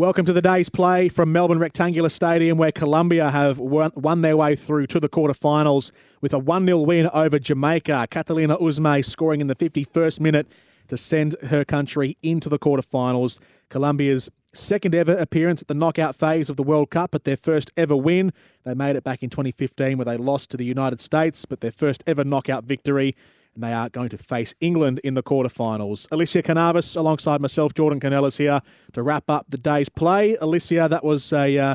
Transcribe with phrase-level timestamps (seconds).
[0.00, 4.36] Welcome to the day's play from Melbourne Rectangular Stadium, where Colombia have won, won their
[4.36, 5.90] way through to the quarterfinals
[6.20, 8.06] with a 1 0 win over Jamaica.
[8.08, 10.46] Catalina Usme scoring in the 51st minute
[10.86, 13.40] to send her country into the quarterfinals.
[13.70, 17.72] Colombia's second ever appearance at the knockout phase of the World Cup, but their first
[17.76, 18.32] ever win.
[18.62, 21.72] They made it back in 2015 where they lost to the United States, but their
[21.72, 23.16] first ever knockout victory
[23.58, 26.06] and they are going to face England in the quarterfinals.
[26.10, 28.60] Elissia Carnavas, alongside myself, Jordan Kounelis here
[28.92, 30.36] to wrap up the day's play.
[30.36, 31.74] Alicia, that was a uh,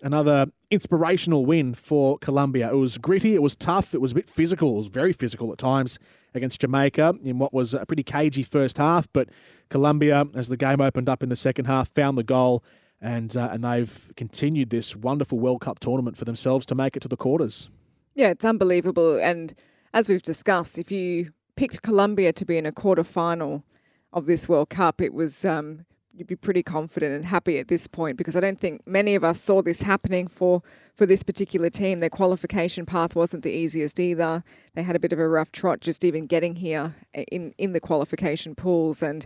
[0.00, 2.70] another inspirational win for Colombia.
[2.70, 5.50] It was gritty, it was tough, it was a bit physical, it was very physical
[5.50, 5.98] at times
[6.34, 9.08] against Jamaica in what was a pretty cagey first half.
[9.12, 9.30] But
[9.70, 12.62] Colombia, as the game opened up in the second half, found the goal.
[13.00, 17.00] And, uh, and they've continued this wonderful World Cup tournament for themselves to make it
[17.00, 17.68] to the quarters.
[18.14, 19.18] Yeah, it's unbelievable.
[19.20, 19.52] And
[19.94, 23.64] as we've discussed, if you picked Colombia to be in a quarter final
[24.12, 27.86] of this World Cup, it was um, you'd be pretty confident and happy at this
[27.86, 30.62] point because I don't think many of us saw this happening for
[30.94, 32.00] for this particular team.
[32.00, 34.42] Their qualification path wasn't the easiest either.
[34.74, 37.80] They had a bit of a rough trot just even getting here in in the
[37.80, 39.24] qualification pools and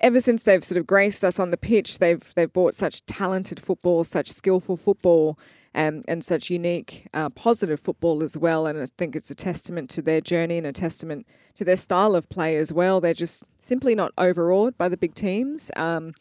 [0.00, 3.58] ever since they've sort of graced us on the pitch, they've they've brought such talented
[3.58, 5.38] football, such skillful football,
[5.76, 8.66] and, and such unique, uh, positive football as well.
[8.66, 12.14] And I think it's a testament to their journey and a testament to their style
[12.16, 12.98] of play as well.
[12.98, 15.70] They're just simply not overawed by the big teams.
[15.76, 16.14] Um,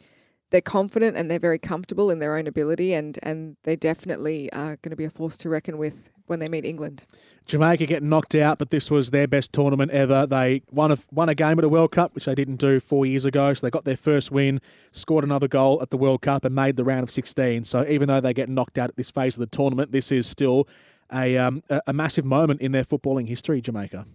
[0.56, 4.78] they're confident and they're very comfortable in their own ability, and, and they definitely are
[4.78, 7.04] going to be a force to reckon with when they meet England.
[7.46, 10.26] Jamaica getting knocked out, but this was their best tournament ever.
[10.26, 13.06] They won a, won a game at a World Cup, which they didn't do four
[13.06, 13.54] years ago.
[13.54, 14.62] So they got their first win,
[14.94, 17.66] scored another goal at the World Cup, and made the round of 16.
[17.66, 20.26] So even though they get knocked out at this phase of the tournament, this is
[20.26, 20.70] still
[21.12, 24.06] a, um, a, a massive moment in their footballing history, Jamaica.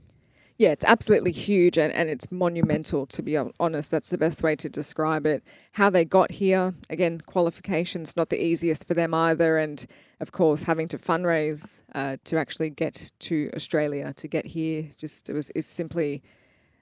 [0.61, 3.91] Yeah, it's absolutely huge and, and it's monumental, to be honest.
[3.91, 5.43] That's the best way to describe it.
[5.73, 9.57] How they got here, again, qualifications not the easiest for them either.
[9.57, 9.87] And
[10.21, 15.31] of course, having to fundraise uh, to actually get to Australia, to get here, just
[15.31, 16.23] it was is simply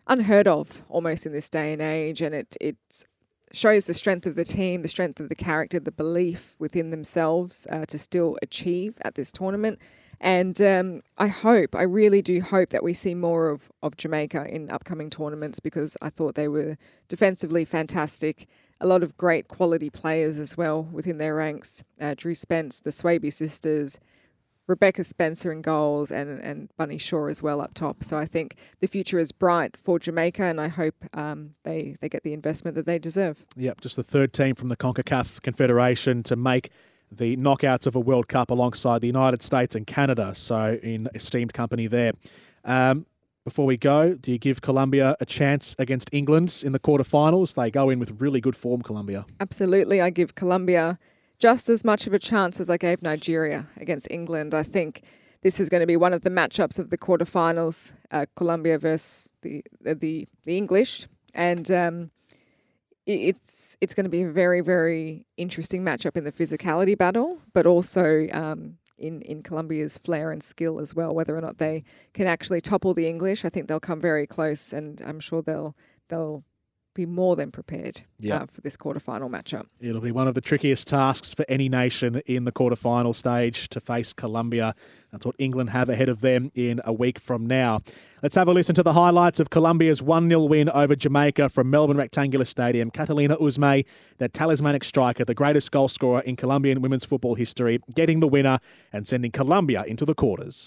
[0.09, 2.21] unheard of almost in this day and age.
[2.21, 2.79] And it, it
[3.53, 7.65] shows the strength of the team, the strength of the character, the belief within themselves
[7.71, 9.79] uh, to still achieve at this tournament.
[10.21, 14.47] And um, I hope, I really do hope that we see more of, of Jamaica
[14.53, 18.49] in upcoming tournaments because I thought they were defensively fantastic.
[18.81, 21.85] A lot of great quality players as well within their ranks.
[22.01, 24.01] Uh, Drew Spence, the Swaby sisters,
[24.69, 28.05] Rebecca Spencer in goals, and, and Bunny Shaw as well up top.
[28.05, 32.09] So I think the future is bright for Jamaica, and I hope um, they, they
[32.09, 33.47] get the investment that they deserve.
[33.57, 36.71] Yep, just the third team from the CONCACAF Confederation to make
[37.11, 40.35] the knockouts of a World Cup alongside the United States and Canada.
[40.35, 42.13] So, in esteemed company there.
[42.65, 43.07] Um,
[43.45, 47.55] before we go, do you give Colombia a chance against England in the quarterfinals?
[47.55, 49.25] They go in with really good form, Colombia.
[49.41, 50.03] Absolutely.
[50.03, 50.99] I give Colombia
[51.39, 54.55] just as much of a chance as I gave Nigeria against England.
[54.55, 55.03] I think
[55.41, 59.33] this is going to be one of the matchups of the quarterfinals, uh, Colombia versus
[59.41, 61.09] the, the, the English.
[61.33, 62.11] And um,
[63.09, 67.67] it's it's going to be a very very interesting matchup in the physicality battle, but
[67.67, 71.15] also um, in in Colombia's flair and skill as well.
[71.15, 74.73] Whether or not they can actually topple the English, I think they'll come very close,
[74.73, 75.75] and I'm sure they'll
[76.09, 76.45] they'll
[76.99, 78.43] be more than prepared yep.
[78.43, 79.67] uh, for this quarterfinal matchup.
[79.81, 83.81] It'll be one of the trickiest tasks for any nation in the quarterfinal stage to
[83.81, 84.75] face Colombia.
[85.13, 87.81] That's what England have ahead of them in a week from now.
[88.21, 91.71] Let's have a listen to the highlights of Colombia's 1 0 win over Jamaica from
[91.71, 92.91] Melbourne Rectangular Stadium.
[92.91, 93.87] Catalina Usme,
[94.19, 98.59] the talismanic striker, the greatest goal scorer in Colombian women's football history, getting the winner
[98.93, 100.67] and sending Colombia into the quarters.